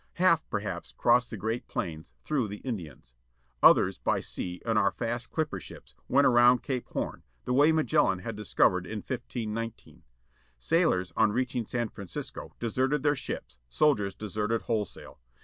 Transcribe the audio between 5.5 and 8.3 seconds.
ships, went around Cape Horn, the way Magellan